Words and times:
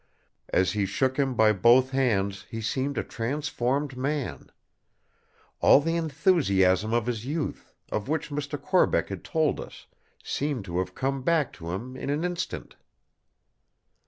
As 0.49 0.71
he 0.71 0.87
shook 0.87 1.19
him 1.19 1.35
by 1.35 1.53
both 1.53 1.91
hands, 1.91 2.47
he 2.49 2.59
seemed 2.59 2.97
a 2.97 3.03
transformed 3.03 3.95
man. 3.95 4.51
All 5.59 5.79
the 5.79 5.95
enthusiasm 5.95 6.91
of 6.91 7.05
his 7.05 7.27
youth, 7.27 7.75
of 7.91 8.07
which 8.09 8.31
Mr. 8.31 8.59
Corbeck 8.59 9.09
had 9.09 9.23
told 9.23 9.59
us, 9.59 9.85
seemed 10.23 10.65
to 10.65 10.79
have 10.79 10.95
come 10.95 11.21
back 11.21 11.53
to 11.53 11.69
him 11.69 11.95
in 11.95 12.09
an 12.09 12.23
instant. 12.23 12.77